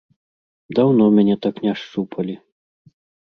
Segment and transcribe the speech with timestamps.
[0.79, 2.35] Даўно мяне так не шчупалі.